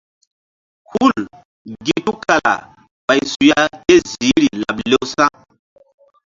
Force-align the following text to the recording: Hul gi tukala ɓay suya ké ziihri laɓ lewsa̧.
Hul 0.91 1.17
gi 1.85 1.95
tukala 2.05 2.53
ɓay 3.07 3.19
suya 3.31 3.59
ké 3.85 3.93
ziihri 4.09 4.49
laɓ 4.61 4.77
lewsa̧. 4.89 5.31